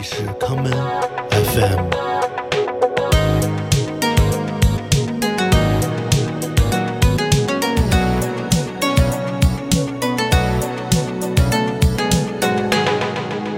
[0.00, 0.72] 这里是康门
[1.30, 1.90] FM。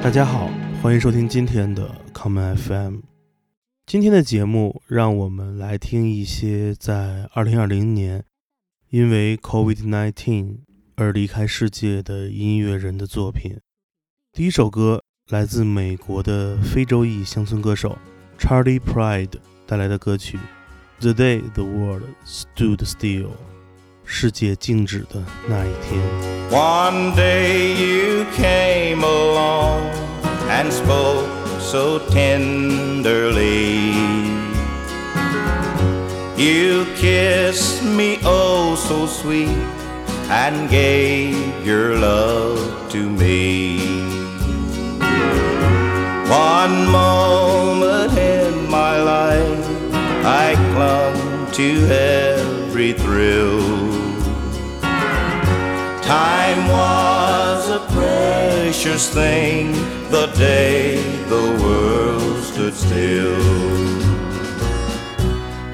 [0.03, 0.51] 大家好，
[0.83, 2.97] 欢迎收听今天的康门 FM。
[3.87, 8.25] 今天的节目，让我们来听一些在2020年
[8.91, 10.59] 因为 COVID-19
[10.97, 13.61] 而离开世界的音乐人的作品。
[14.33, 17.97] 第一首歌来自美国的非洲裔乡村歌手
[18.39, 19.31] Charley Pride
[19.67, 20.37] 带来的歌曲
[21.01, 23.25] 《The Day the World Stood Still》。
[24.05, 25.99] 世界静止的那一天。
[26.51, 29.91] One day you came along
[30.51, 31.25] and spoke
[31.59, 33.95] so tenderly.
[36.37, 39.49] You kissed me oh so sweet
[40.29, 41.35] and gave
[41.65, 42.59] your love
[42.91, 44.12] to me.
[46.65, 49.67] One moment in my life
[50.25, 53.61] I clung to every thrill.
[56.03, 59.73] Time was a precious thing
[60.13, 61.03] the day
[61.35, 63.43] the world stood still.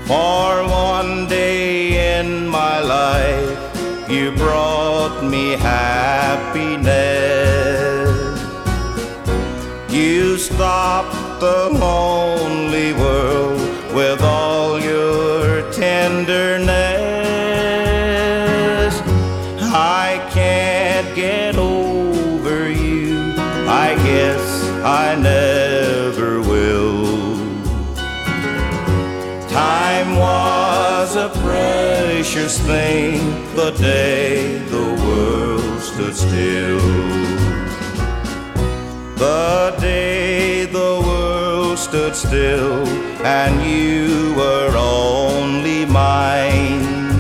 [0.06, 3.58] For one day in my life
[4.08, 7.08] you brought me happiness.
[10.38, 13.60] Stopped the lonely world
[13.92, 16.62] with all your tenderness.
[19.74, 23.34] I can't get over you.
[23.66, 27.36] I guess I never will.
[29.48, 33.18] Time was a precious thing
[33.56, 37.07] the day the world stood still.
[39.18, 42.86] The day the world stood still
[43.26, 47.10] and you were only mine.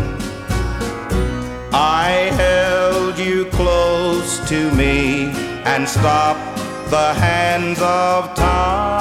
[1.72, 5.32] I held you close to me
[5.64, 6.58] and stopped
[6.88, 8.97] the hands of time.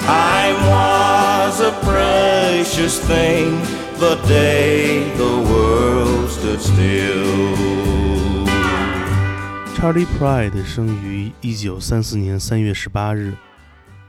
[0.00, 3.60] Time was a precious thing
[3.98, 8.46] the day the world stood still.
[9.76, 13.34] Charlie Pride 生于一九三四年三月十八日，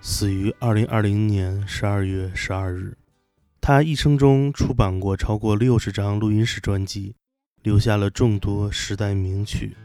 [0.01, 2.97] 死于二零二零年十二月十二日。
[3.61, 7.15] 他一生中出版过超过六十张录音室专辑，
[7.61, 9.77] 留下了众多时代名曲。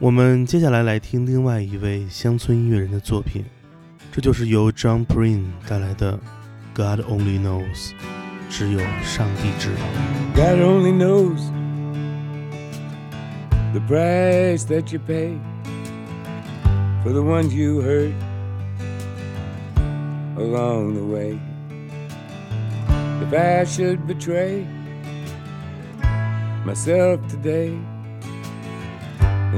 [0.00, 3.44] 我们接下来来听另外一位乡村音乐人的作品，
[4.10, 6.18] 这就是由 John Prine 带来的《
[6.74, 7.92] God Only Knows》，
[8.50, 9.82] 只有上帝知道。
[10.34, 11.40] God only knows
[13.72, 15.38] the price that you pay
[17.04, 18.12] for the ones you hurt
[20.36, 21.38] along the way.
[23.22, 24.66] If I should betray
[26.66, 27.78] myself today,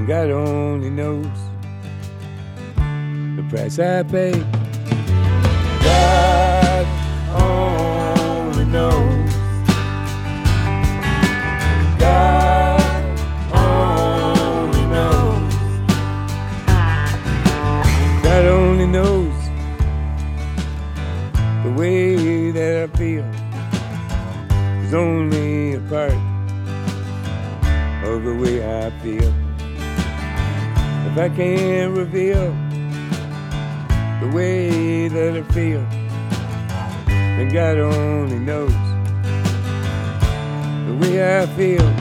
[0.01, 1.25] then God only knows
[3.35, 4.31] the price I pay.
[5.83, 6.87] God
[7.41, 9.33] only knows.
[11.99, 12.81] God
[13.53, 15.53] only knows.
[18.23, 19.49] God only knows
[21.63, 23.25] the way that I feel
[24.83, 26.13] is only a part
[28.03, 29.40] of the way I feel.
[31.11, 32.53] If I can't reveal
[34.21, 35.85] the way that I feel,
[37.05, 38.71] then God only knows
[40.87, 42.00] the way I feel.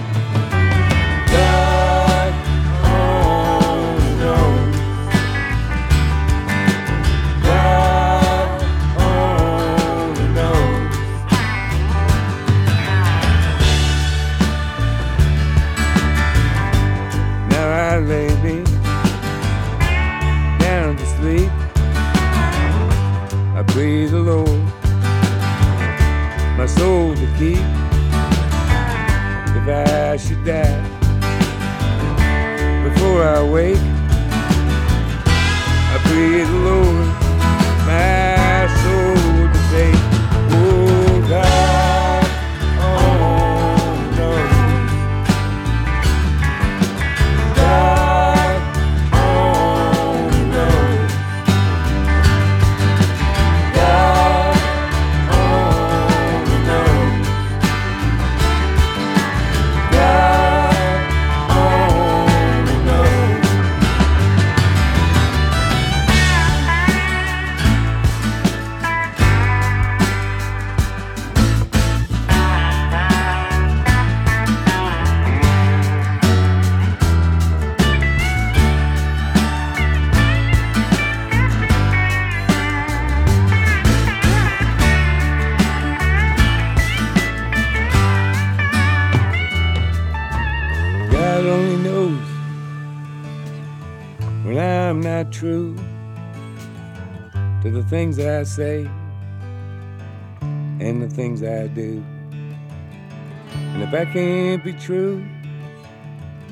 [27.40, 27.56] Keep
[29.56, 30.82] if I should die
[32.84, 33.89] before I wake.
[98.50, 98.84] Say
[100.80, 102.04] and the things I do.
[103.52, 105.24] And if I can't be true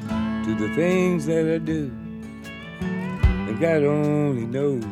[0.09, 1.91] to the things that I do,
[2.81, 4.85] then God only knows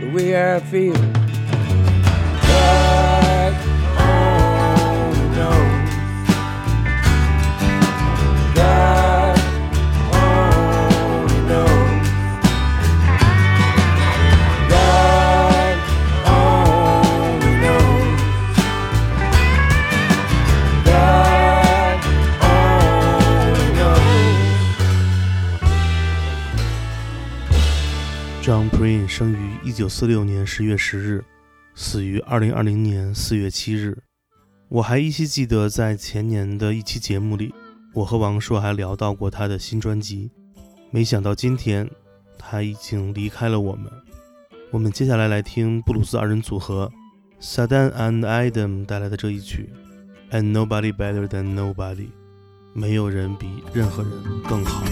[0.00, 0.94] the way I feel.
[2.46, 3.54] God
[3.98, 5.71] only knows.
[28.82, 31.24] John Prine 生于一九四六年十月十日，
[31.72, 33.96] 死于二零二零年四月七日。
[34.68, 37.54] 我还依稀记得，在前年的一期节目里，
[37.94, 40.32] 我和王硕还聊到过他的新专辑。
[40.90, 41.88] 没想到今天，
[42.36, 43.84] 他已经离开了我们。
[44.72, 46.90] 我们接下来来听布鲁斯二人组合
[47.40, 49.72] Sadan and Adam 带来的这一曲
[50.36, 52.06] 《And Nobody Better Than Nobody》，
[52.72, 54.12] 没有人比任何人
[54.42, 54.82] 更好。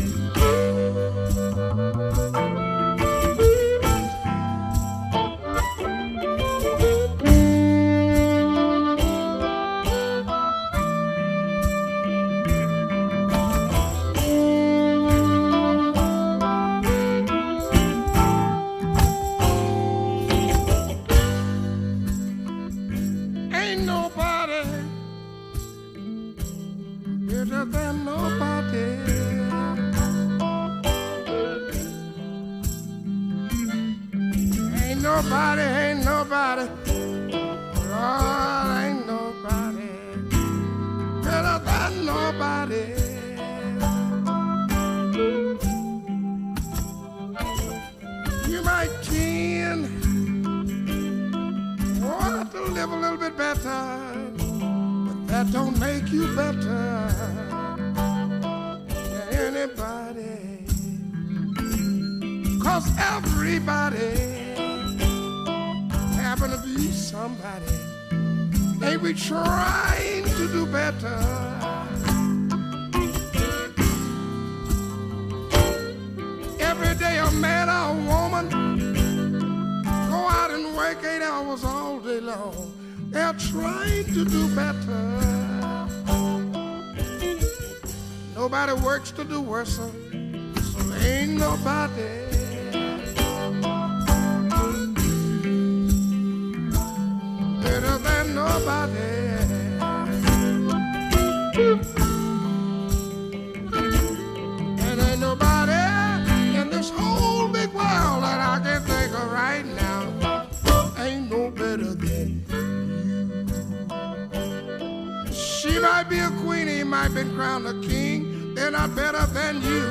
[117.70, 118.54] A king.
[118.54, 119.82] They're not better than you.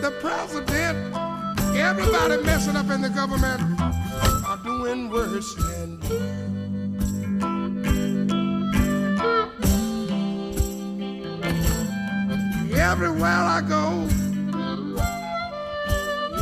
[0.00, 1.14] The president,
[1.76, 6.18] everybody messing up in the government are doing worse than you.
[12.76, 14.02] Everywhere I go,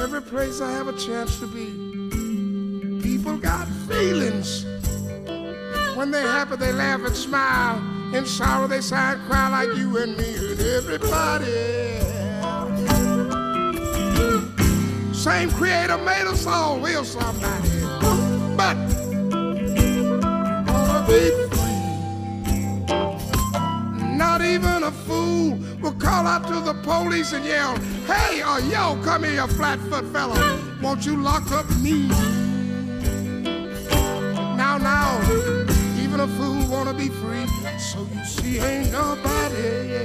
[0.02, 1.66] every place I have a chance to be,
[3.02, 4.64] people got feelings.
[5.96, 7.95] When they're happy, they laugh and smile.
[8.12, 11.96] In sorrow, they sigh and cry like you and me and everybody.
[15.12, 17.68] Same creator made us all, will somebody.
[18.56, 18.76] But
[20.66, 21.80] gonna be free.
[24.16, 28.96] Not even a fool will call out to the police and yell, Hey, or yo,
[29.02, 30.60] come here, you flat-foot fella.
[30.80, 32.08] Won't you lock up me?
[36.76, 37.46] Wanna be free.
[37.78, 39.96] So you see, ain't nobody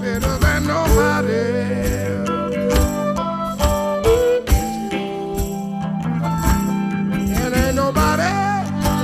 [0.00, 1.32] better than nobody.
[7.40, 8.30] And ain't nobody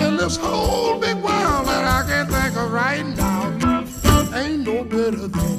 [0.05, 3.55] in this whole big world that I can think of right now.
[4.35, 5.58] Ain't no better than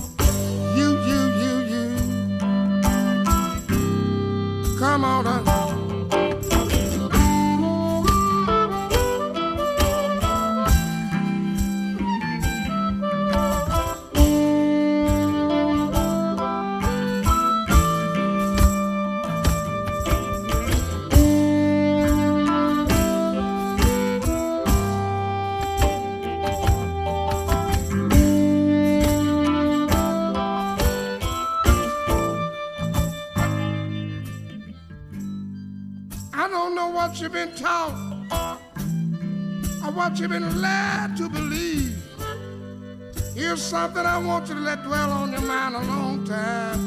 [43.69, 46.81] something I want you to let dwell on your mind a long time.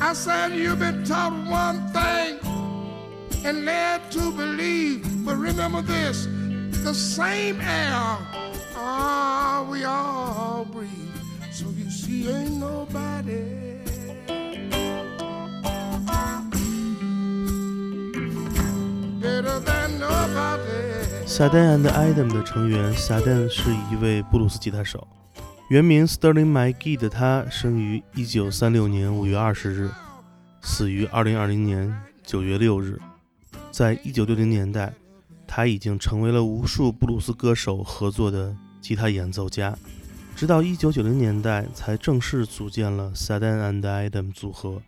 [0.00, 2.38] I said you've been taught one thing
[3.44, 5.26] and led to believe.
[5.26, 6.24] But remember this
[6.82, 8.16] the same air
[8.76, 10.90] ah, we all breathe.
[11.52, 13.67] So you see, ain't nobody.
[21.38, 25.06] Sadan and Adam 的成员 Sadan 是一位布鲁斯吉他手，
[25.70, 29.90] 原名 Sterling McGee 的他生于1936年5月20日，
[30.60, 32.98] 死于2020年9月6日。
[33.70, 34.92] 在一九六零年代，
[35.46, 39.78] 他已经成为了无数布鲁斯歌手合作的吉他演奏家。
[40.34, 44.82] 直到一九九零年代，才正式组建了 Sadan and Adam 组合。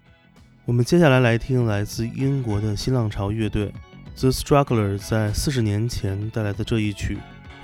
[0.64, 3.72] 我们接下来来听来自英国的新浪潮乐队
[4.20, 7.16] The Stranglers 在四十年前带来的这一曲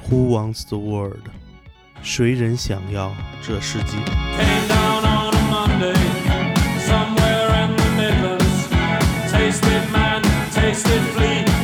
[0.10, 1.18] 《Who Wants the World》，
[2.02, 3.98] 谁人想要这世界
[9.30, 10.22] ？tasted man,
[10.54, 11.55] tasted flea.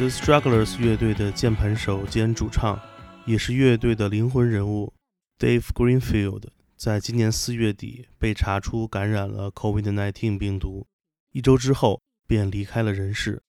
[0.00, 2.80] The Strugglers 乐队的键盘手兼主唱，
[3.26, 4.94] 也是乐队的灵魂人物
[5.38, 10.86] Dave Greenfield，在今年四月底被查出感染了 COVID-19 病毒，
[11.32, 13.42] 一周之后便离开了人世。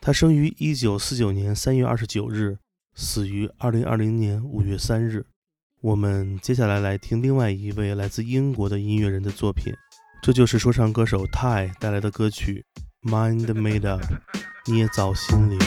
[0.00, 2.58] 他生于1949年3月29日，
[2.94, 5.26] 死于2020年5月3日。
[5.80, 9.74] 我们接下来来听另外一位来自英国的音乐人的作品，
[10.22, 12.64] 这就是说唱歌手 Ty 带来的歌曲
[13.10, 14.04] 《Mind Made Up》，
[14.66, 15.58] 捏造心灵。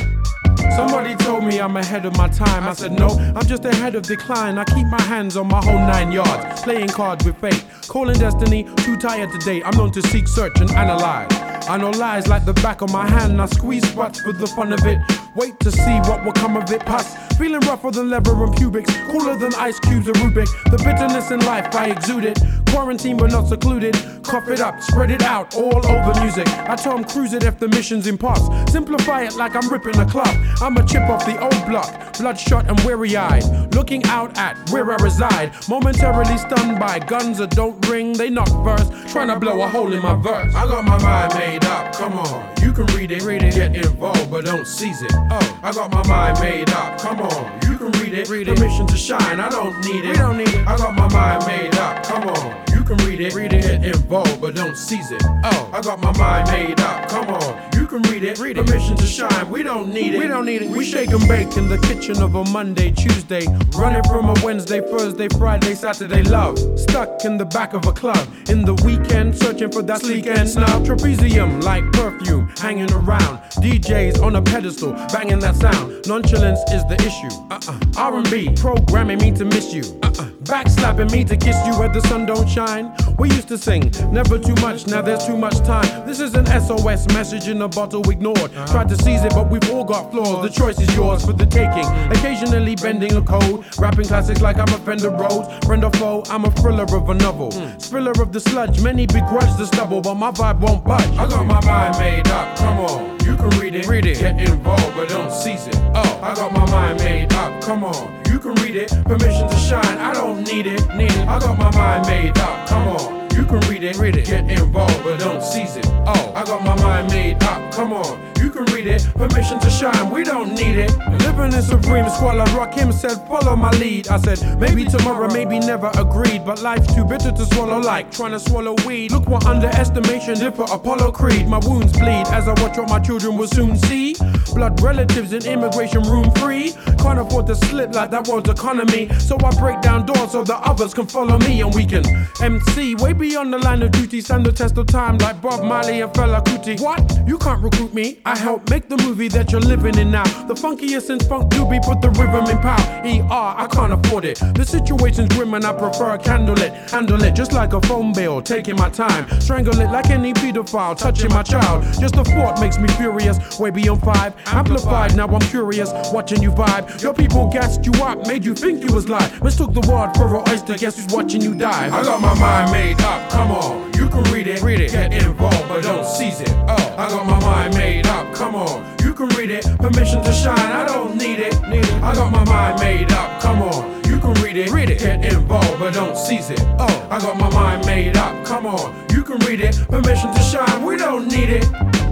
[0.76, 2.68] Somebody told me I'm ahead of my time.
[2.68, 4.58] I said, no, I'm just ahead of decline.
[4.58, 7.64] I keep my hands on my whole nine yards, playing cards with fate.
[7.88, 9.62] Calling destiny, too tired today.
[9.64, 11.28] I'm known to seek, search, and analyze.
[11.68, 13.42] I know lies like the back of my hand.
[13.42, 15.00] I squeeze spots for the fun of it.
[15.36, 16.84] Wait to see what will come of it.
[16.86, 20.48] Pus, feeling rougher than leather and pubics, cooler than ice cubes of Rubik.
[20.72, 22.40] The bitterness in life I exude it.
[22.70, 23.96] Quarantine but not secluded.
[24.24, 26.48] Cough it up, spread it out all over music.
[26.48, 28.48] I Tom Cruise it if the mission's in parts.
[28.72, 30.36] Simplify it like I'm ripping a club.
[30.62, 33.44] I'm a chip off the old block, bloodshot and weary eyed.
[33.74, 35.54] Looking out at where I reside.
[35.70, 38.92] Momentarily stunned by guns that don't ring, they knock first.
[39.08, 40.54] Trying to blow a hole in my verse.
[40.54, 42.54] I got my mind made up, come on.
[42.62, 45.12] You can read it, read it, get involved, but don't seize it.
[45.14, 47.62] Oh, I got my mind made up, come on.
[47.70, 48.58] You can read it, read it.
[48.58, 50.10] Permission to shine, I don't need it.
[50.10, 50.68] We don't need it.
[50.68, 52.69] I got my mind made up, come on.
[52.90, 55.22] Can read it, read it, get involved, but don't seize it.
[55.44, 57.70] Oh, I got my mind made up, come on.
[57.76, 58.66] You can read it, read it.
[58.66, 60.18] Permission to shine, we don't need it.
[60.18, 60.72] We don't need it.
[60.72, 63.46] We shake and bake in the kitchen of a Monday, Tuesday.
[63.78, 66.58] Running from a Wednesday, Thursday, Friday, Saturday love.
[66.80, 68.28] Stuck in the back of a club.
[68.50, 70.84] In the weekend, searching for that sleek and snub.
[70.84, 73.38] Trapezium like perfume, hanging around.
[73.62, 76.08] DJs on a pedestal, banging that sound.
[76.08, 77.36] Nonchalance is the issue.
[77.52, 78.14] Uh-uh.
[78.14, 79.84] R&B, programming me to miss you.
[80.02, 80.26] Uh-uh.
[80.50, 82.79] Backslapping me to kiss you where the sun don't shine.
[83.18, 86.08] We used to sing, never too much, now there's too much time.
[86.08, 88.38] This is an SOS message in a bottle ignored.
[88.38, 88.66] Uh-huh.
[88.68, 90.42] Tried to seize it, but we've all got flaws.
[90.48, 91.86] The choice is yours for the taking.
[92.12, 95.48] Occasionally bending a code, rapping classics like I'm a Fender Rhodes.
[95.66, 97.52] Friend or foe, I'm a thriller of a novel.
[97.52, 97.78] Hmm.
[97.80, 101.10] Spiller of the sludge, many begrudge the stubble, but my vibe won't budge.
[101.18, 103.19] I got my mind made up, come on.
[103.40, 105.76] Can read it, read it, get involved, but don't seize it.
[105.96, 108.22] Oh, I got my mind made up, come on.
[108.30, 111.26] You can read it, permission to shine, I don't need it, need it.
[111.26, 113.29] I got my mind made up, come on.
[113.40, 115.86] You can read it, read it, get involved, but don't seize it.
[116.06, 118.20] Oh, I got my mind made up, come on.
[118.38, 120.92] You can read it, permission to shine, we don't need it.
[121.24, 124.10] Living in supreme squalor, Rakim said, follow my lead.
[124.10, 128.32] I said, maybe tomorrow, maybe never agreed, but life's too bitter to swallow like trying
[128.32, 129.12] to swallow weed.
[129.12, 131.48] Look what underestimation did for Apollo Creed.
[131.48, 134.16] My wounds bleed as I watch what my children will soon see.
[134.54, 136.74] Blood relatives in immigration room free.
[137.00, 139.08] Can't afford to slip like that world's economy.
[139.20, 142.04] So I break down doors so the others can follow me and we can
[142.42, 144.22] MC way beyond the line of duty.
[144.22, 146.80] Stand the test of time like Bob Marley and Fela Kuti.
[146.82, 147.28] What?
[147.28, 148.20] You can't recruit me.
[148.26, 150.24] I help make the movie that you're living in now.
[150.48, 152.80] The funkiest since funk doobie put the rhythm in power.
[153.06, 154.40] ER, I can't afford it.
[154.40, 156.74] The situation's grim and I prefer a candle it.
[156.90, 158.42] Handle it just like a phone bill.
[158.42, 159.30] Taking my time.
[159.40, 160.98] Strangle it like any pedophile.
[160.98, 161.84] Touching my child.
[162.00, 163.60] Just the thought makes me furious.
[163.60, 164.34] Way beyond five.
[164.48, 165.92] Amplified, now I'm curious.
[166.12, 167.02] Watching you vibe.
[167.02, 168.26] Your people gassed you up.
[168.28, 169.44] Made you think you was live.
[169.44, 170.76] Mistook the word for an oyster.
[170.76, 171.96] Guess who's watching you die?
[171.96, 173.09] I got my mind made up.
[173.32, 173.94] Come on.
[173.94, 174.62] You can read it.
[174.62, 174.92] Read it.
[174.92, 176.50] Get involved, but don't seize it.
[176.68, 178.34] Oh, I got my mind made up.
[178.34, 178.86] Come on.
[179.04, 179.66] You can read it.
[179.80, 180.58] Permission to shine.
[180.60, 181.54] I don't need it.
[181.70, 182.04] Need it.
[182.04, 183.42] I got my mind made up.
[183.42, 184.04] Come on.
[184.06, 184.72] You can read it.
[184.72, 185.00] Read it.
[185.00, 186.62] Get involved, but don't seize it.
[186.80, 188.46] Oh, I got my mind made up.
[188.46, 188.94] Come on.
[189.12, 189.76] You can read it.
[189.90, 190.84] Permission to shine.
[190.84, 191.64] We don't need it.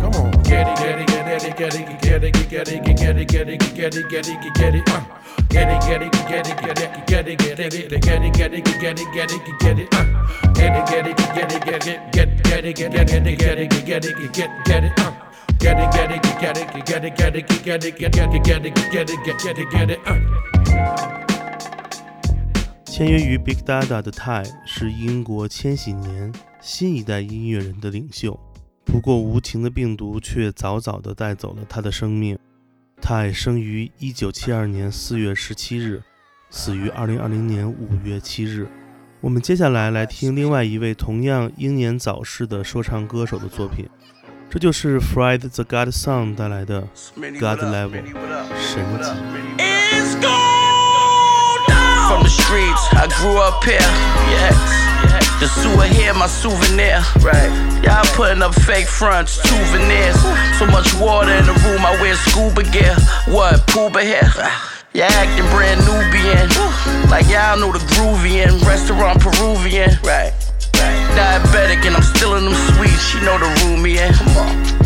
[0.01, 0.31] Come on.
[0.43, 3.49] Get it, get it, get it, get it, get it, get it, get it, get
[3.49, 5.01] it, get it, get it, get it, uh.
[5.01, 7.73] Get it, get it, get it, get it, get it, get it, get it, get
[7.73, 9.89] it, get it, get it, get it, get it, get it,
[10.53, 13.17] Get it, get it, get it, get it, get it, get it, get it, get
[13.17, 15.17] it, get it, get it, get it, get it, get it,
[15.59, 18.61] Get it, get it, get it, get it, get it, get it, get it, get
[18.63, 20.15] it, get it, get it, get it, uh.
[22.85, 26.31] 签约于 Big Dada 的泰是英国千禧年
[26.61, 28.39] 新一代音乐人的领袖，
[28.85, 32.37] 不过无情的病毒却早早地带走了他的生命。
[33.01, 36.01] 泰生于一九七二年四月十七日，
[36.49, 38.67] 死于二零二零年五月七日。
[39.21, 43.87] 我们接下来来听另外一位同样英年早逝的说唱歌手的作品，
[44.49, 46.81] 这就是 Fried the God Song 带来的
[47.39, 48.03] 《God Level》
[48.59, 49.09] 神级。
[52.07, 53.79] From the streets, I grew up here.
[54.29, 54.86] yes
[55.39, 56.97] The sewer here, my souvenir.
[57.21, 57.53] Right.
[57.85, 60.17] Y'all putting up fake fronts, two veneers.
[60.57, 62.95] So much water in the room, I wear scuba gear.
[63.29, 64.25] What, Pooba here?
[64.97, 66.49] Y'all acting brand Nubian.
[67.13, 68.65] Like y'all know the Groovian.
[68.65, 69.91] Restaurant Peruvian.
[70.01, 70.33] Right.
[71.13, 72.97] Diabetic and I'm still in them sweets.
[73.05, 74.13] She know the room we in.
[74.13, 74.77] Come on.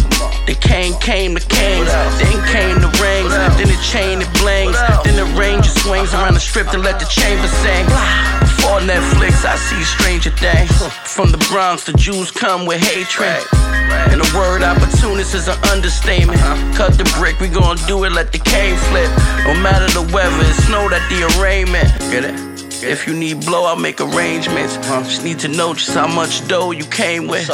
[0.48, 1.88] The cane came the canes,
[2.20, 6.40] then came the rings, then the chain it blings, then the ranger swings around the
[6.42, 8.41] strip to let the chamber sing.
[8.82, 10.72] Before Netflix, I see Stranger Things.
[11.14, 13.46] From the Bronx, the Jews come with hatred.
[14.10, 16.40] And the word opportunist is an understatement.
[16.76, 19.10] Cut the brick, we gon' do it, let the cane flip.
[19.46, 21.90] No matter the weather, it's snowed at the arraignment.
[22.10, 22.84] Get it?
[22.84, 24.78] If you need blow, I'll make arrangements.
[24.78, 27.48] Just need to know just how much dough you came with.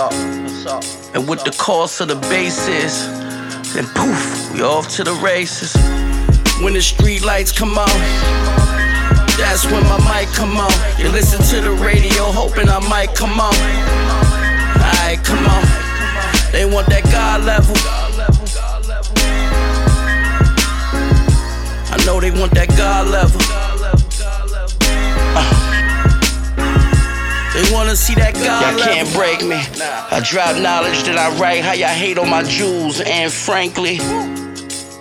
[1.13, 3.05] And what the cost of the base is.
[3.73, 5.75] Then poof, we off to the races.
[6.63, 8.86] When the street lights come on,
[9.37, 10.71] that's when my mic come on.
[10.97, 13.53] You listen to the radio, hoping I might come on.
[14.81, 15.63] Alright, come on.
[16.51, 17.75] They want that God level.
[21.89, 23.41] I know they want that God level.
[25.35, 25.67] Uh.
[27.53, 29.57] They wanna see that God Y'all can't break me.
[29.57, 31.63] I drop knowledge that I write.
[31.63, 33.99] How y'all hate on my jewels, and frankly.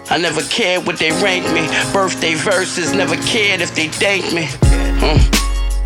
[0.09, 1.67] I never cared what they rank me.
[1.93, 4.47] Birthday verses, never cared if they thank me.
[5.03, 5.19] Mm.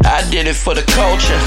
[0.05, 1.41] I did it for the culture.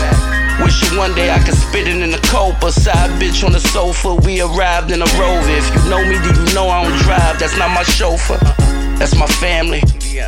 [0.58, 2.72] Wishing one day I could spit it in the copa.
[2.72, 4.16] Side bitch on the sofa.
[4.26, 5.54] We arrived in a rover.
[5.54, 7.38] If you know me, then you know I don't drive.
[7.40, 8.42] That's not my chauffeur.
[8.98, 9.82] That's my family.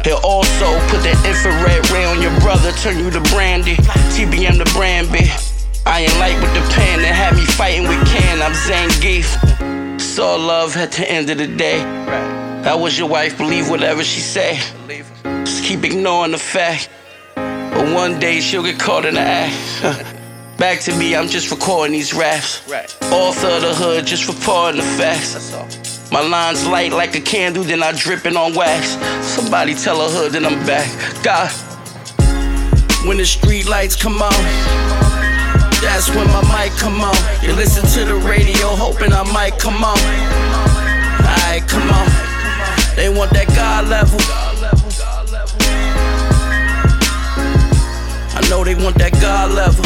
[0.04, 3.76] He'll also put that infrared ray on your brother, turn you to brandy.
[4.14, 5.10] TBM the brand
[5.86, 8.42] I ain't like with the pen that had me fighting with Ken.
[8.42, 9.75] I'm Zangief.
[10.16, 11.80] Saw love at the end of the day.
[12.64, 14.58] That was your wife, believe whatever she say.
[15.44, 16.90] Just keep ignoring the fact.
[17.36, 20.18] But one day she'll get caught in the act.
[20.58, 22.66] Back to me, I'm just recording these raps.
[23.12, 25.52] Author of the hood, just reporting the facts.
[26.14, 28.92] My lines light like a candle, then I dripping on wax.
[29.22, 30.88] Somebody tell a hood that I'm back.
[31.26, 31.52] God,
[33.06, 35.05] when the street lights come on.
[35.86, 37.16] That's when my mic come on.
[37.42, 39.98] You listen to the radio, hoping I might come on.
[41.22, 42.08] Alright, come on.
[42.96, 44.20] They want that God level.
[48.38, 49.86] I know they want that God level.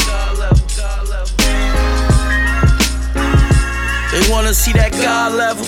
[4.12, 5.65] They wanna see that God level.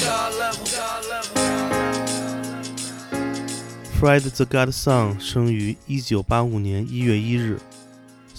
[3.99, 7.59] Fred the Godson 生于一九八五年一月一日。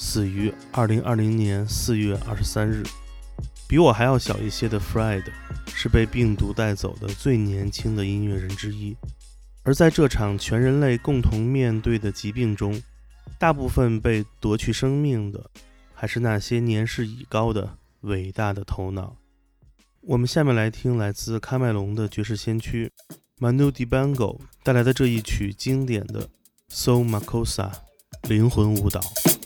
[0.05, 2.83] 死于二零二零年四月二十三日。
[3.69, 5.23] 比我还要小一些的 Fred
[5.69, 8.97] 是被病毒带走的最年轻的音乐人之一。
[9.63, 12.83] 而在这场全人类共同面对的疾病中，
[13.39, 15.49] 大部分被夺去生命的
[15.95, 19.17] 还是那些年事已高的伟大的头脑。
[20.01, 22.91] 我们下面来听来自喀麦隆的爵士先驱
[23.39, 26.29] Manu Dibango 带来的这一曲经典的
[26.69, 27.71] Soul Makossa
[28.29, 29.01] 灵魂舞蹈。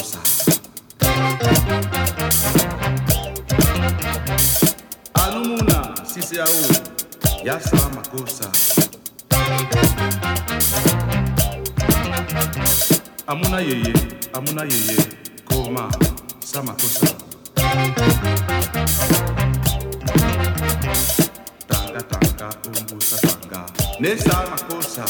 [0.00, 0.18] Rosa.
[5.14, 6.48] Anumuna sisiau
[7.44, 8.48] yasa makosa.
[13.26, 13.92] Amuna yeye,
[14.32, 14.96] amuna yeye,
[15.44, 15.90] koma
[16.44, 17.06] samakosa.
[21.68, 23.66] Tanga tanga umbusa tanga,
[24.00, 25.04] nesa makosa.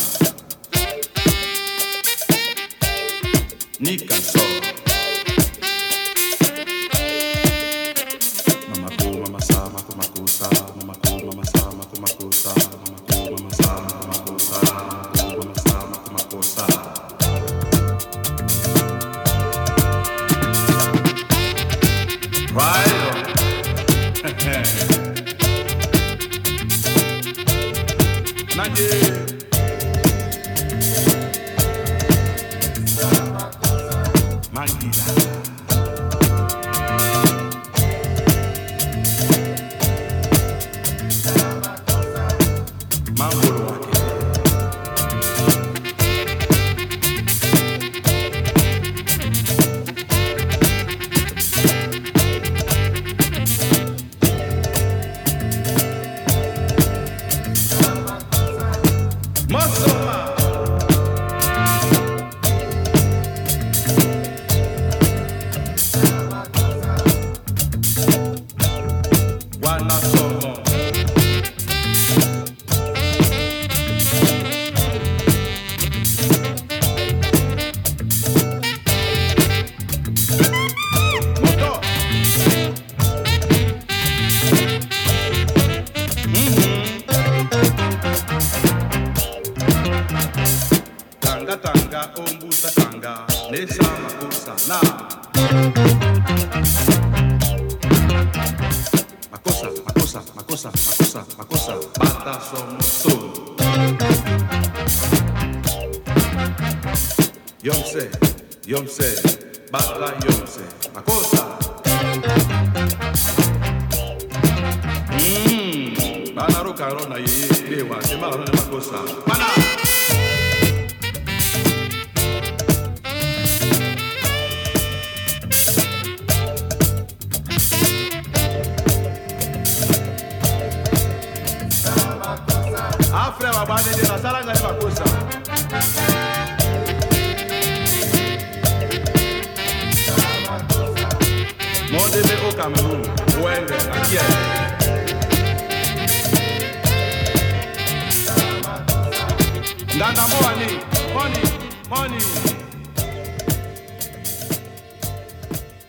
[43.21, 43.90] Mambo lo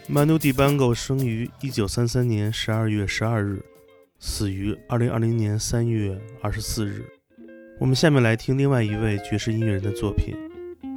[0.10, 3.64] 曼努蒂班戈生于一九三三年十二月十二日，
[4.20, 7.21] 死于二零二零年三月二十四日。
[7.82, 10.36] 我们下面来听另外一位爵士音乐人的作品，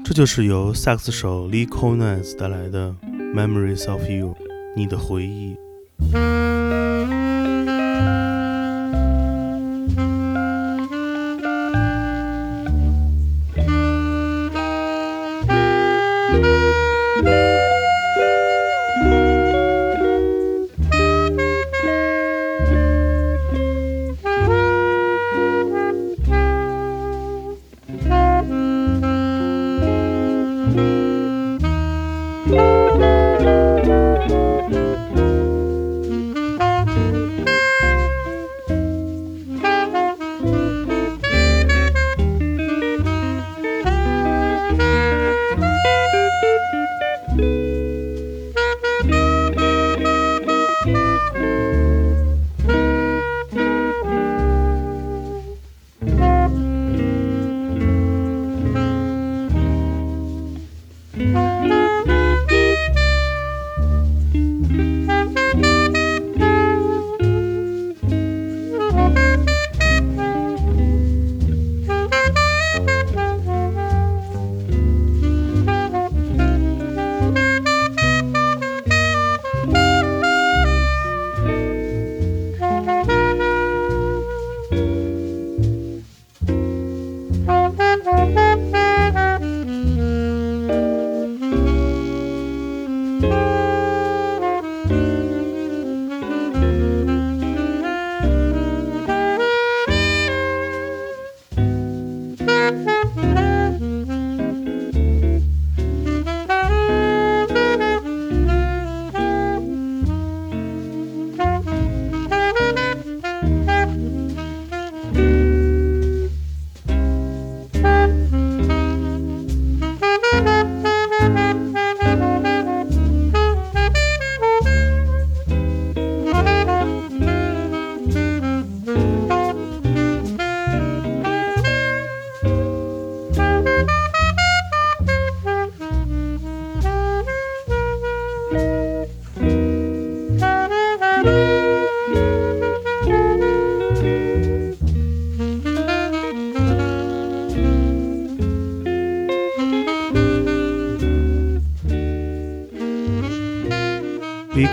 [0.04, 2.94] 这就是由萨克斯手 Lee Konitz 带来的
[3.34, 4.34] 《Memories of You》，
[4.76, 5.56] 你的回忆。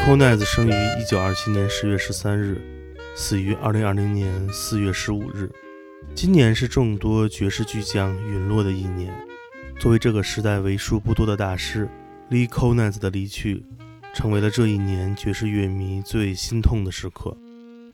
[0.02, 2.62] Lee Konitz 生于1927年10月13日，
[3.16, 5.52] 死于2020年4月15日。
[6.16, 9.14] 今年是众多爵士巨匠陨落的一年。
[9.80, 11.88] 作为这个时代为数不多的大师
[12.32, 13.64] ，Lee Konitz 的离去，
[14.12, 17.38] 成为了这一年爵士乐迷最心痛的时刻。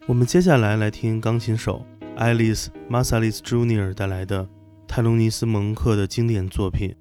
[0.05, 1.85] 我们接下来来听钢琴手
[2.17, 3.93] Alice Masalis Jr.
[3.93, 4.47] 带来的
[4.87, 6.95] 泰隆尼斯蒙克的经典作品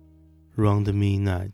[0.61, 1.53] 《Round Midnight》。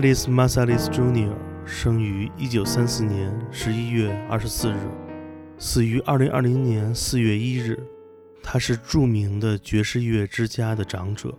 [0.00, 1.30] Alice m a s a l i s Jr.
[1.66, 4.76] 生于1934年11月24日，
[5.58, 7.78] 死于2020年4月1日。
[8.42, 11.36] 他是著名的爵士乐之家的长者，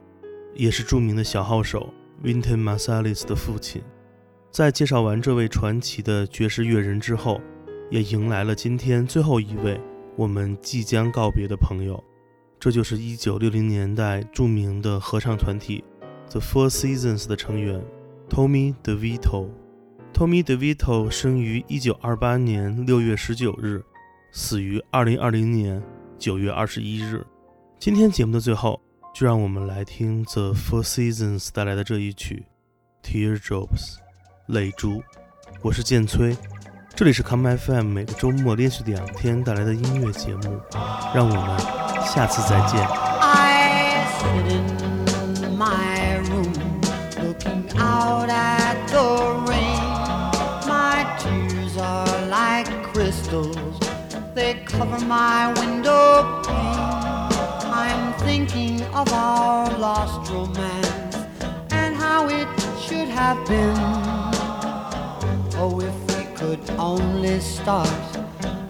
[0.53, 1.91] 也是著名的小号手
[2.23, 3.81] Winton m a s a l i s 的父亲。
[4.51, 7.41] 在介绍完这位传奇的爵士乐人之后，
[7.89, 9.81] 也迎来了今天最后一位
[10.15, 12.03] 我们即将告别的朋友。
[12.59, 15.83] 这就是1960年代著名的合唱团体
[16.29, 17.83] The Four Seasons 的成员
[18.31, 19.49] Tommy DeVito。
[20.13, 23.83] Tommy DeVito 生于1928年6月19日，
[24.31, 25.83] 死于2020年
[26.17, 27.25] 9月21日。
[27.77, 28.79] 今天节目的最后，
[29.13, 32.45] 就让我们来听 The Four Seasons 带来的这一曲
[33.05, 33.95] 《Teardrops》
[34.45, 35.03] 泪珠。
[35.61, 36.37] 我是剑崔，
[36.95, 40.57] 这里是 Come FM 每个周末连续两天带来的音乐节目，
[41.13, 41.59] 让我们
[42.05, 42.79] 下次再见。
[45.59, 45.90] I
[54.33, 57.71] they cover my window pane.
[57.73, 61.15] I'm thinking of our lost romance
[61.71, 62.47] and how it
[62.79, 63.77] should have been.
[65.57, 67.89] Oh, if we could only start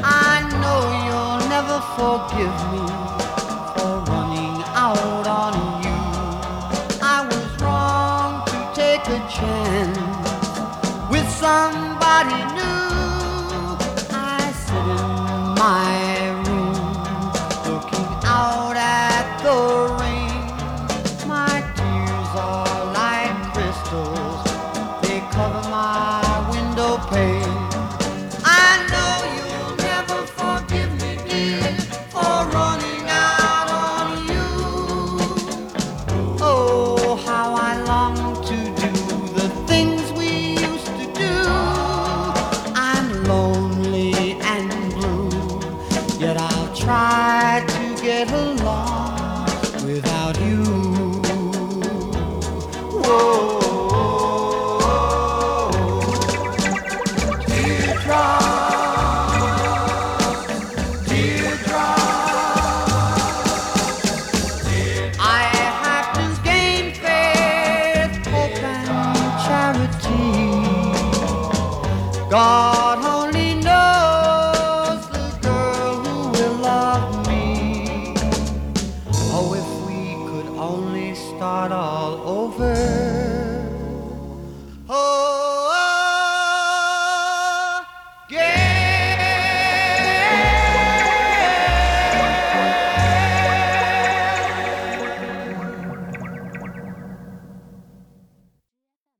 [0.03, 3.16] I know you'll never forgive me
[12.18, 12.57] somebody